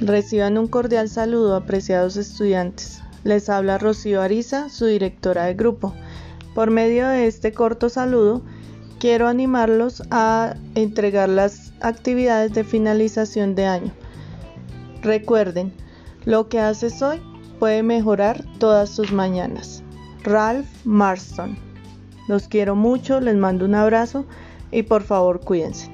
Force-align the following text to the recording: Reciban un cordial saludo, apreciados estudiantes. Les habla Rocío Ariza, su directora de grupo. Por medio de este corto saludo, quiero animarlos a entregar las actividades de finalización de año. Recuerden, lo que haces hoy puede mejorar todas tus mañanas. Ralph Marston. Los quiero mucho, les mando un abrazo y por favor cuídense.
Reciban 0.00 0.58
un 0.58 0.68
cordial 0.68 1.08
saludo, 1.08 1.56
apreciados 1.56 2.16
estudiantes. 2.16 3.02
Les 3.24 3.48
habla 3.48 3.78
Rocío 3.78 4.22
Ariza, 4.22 4.68
su 4.68 4.86
directora 4.86 5.46
de 5.46 5.54
grupo. 5.54 5.92
Por 6.54 6.70
medio 6.70 7.08
de 7.08 7.26
este 7.26 7.52
corto 7.52 7.88
saludo, 7.88 8.42
quiero 9.00 9.26
animarlos 9.26 10.04
a 10.12 10.54
entregar 10.76 11.28
las 11.28 11.72
actividades 11.80 12.52
de 12.52 12.62
finalización 12.62 13.56
de 13.56 13.66
año. 13.66 13.92
Recuerden, 15.02 15.72
lo 16.24 16.48
que 16.48 16.60
haces 16.60 17.02
hoy 17.02 17.20
puede 17.58 17.82
mejorar 17.82 18.44
todas 18.58 18.94
tus 18.94 19.10
mañanas. 19.10 19.82
Ralph 20.22 20.68
Marston. 20.84 21.58
Los 22.28 22.46
quiero 22.46 22.76
mucho, 22.76 23.20
les 23.20 23.34
mando 23.34 23.64
un 23.64 23.74
abrazo 23.74 24.26
y 24.70 24.84
por 24.84 25.02
favor 25.02 25.40
cuídense. 25.40 25.90